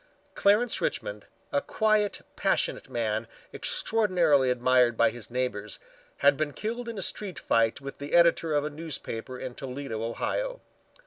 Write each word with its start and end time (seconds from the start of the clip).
Clarence 0.33 0.81
Richmond, 0.81 1.27
a 1.51 1.61
quiet 1.61 2.21
passionate 2.35 2.89
man 2.89 3.27
extraordinarily 3.53 4.49
admired 4.49 4.97
by 4.97 5.11
his 5.11 5.29
neighbors, 5.29 5.77
had 6.17 6.35
been 6.35 6.53
killed 6.53 6.89
in 6.89 6.97
a 6.97 7.03
street 7.03 7.37
fight 7.37 7.81
with 7.81 7.99
the 7.99 8.13
editor 8.13 8.55
of 8.55 8.65
a 8.65 8.71
newspaper 8.71 9.39
in 9.39 9.53
Toledo, 9.53 10.01
Ohio. 10.03 10.59